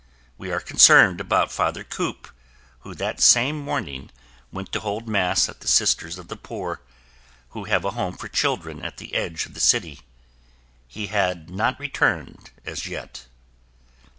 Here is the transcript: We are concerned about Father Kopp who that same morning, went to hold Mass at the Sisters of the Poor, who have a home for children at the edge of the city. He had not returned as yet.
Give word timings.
We 0.35 0.51
are 0.51 0.59
concerned 0.59 1.21
about 1.21 1.51
Father 1.51 1.83
Kopp 1.83 2.29
who 2.79 2.95
that 2.95 3.21
same 3.21 3.55
morning, 3.59 4.09
went 4.51 4.71
to 4.71 4.79
hold 4.79 5.07
Mass 5.07 5.47
at 5.47 5.59
the 5.59 5.67
Sisters 5.67 6.17
of 6.17 6.27
the 6.27 6.35
Poor, 6.35 6.81
who 7.49 7.65
have 7.65 7.85
a 7.85 7.91
home 7.91 8.17
for 8.17 8.27
children 8.27 8.83
at 8.83 8.97
the 8.97 9.13
edge 9.13 9.45
of 9.45 9.53
the 9.53 9.59
city. 9.59 10.01
He 10.87 11.05
had 11.13 11.51
not 11.51 11.79
returned 11.79 12.49
as 12.65 12.87
yet. 12.87 13.27